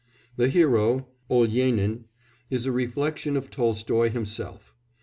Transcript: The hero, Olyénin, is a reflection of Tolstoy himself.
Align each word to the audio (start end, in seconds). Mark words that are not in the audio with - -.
The 0.35 0.47
hero, 0.49 1.05
Olyénin, 1.29 2.05
is 2.49 2.65
a 2.65 2.71
reflection 2.71 3.37
of 3.37 3.51
Tolstoy 3.51 4.09
himself. 4.09 4.73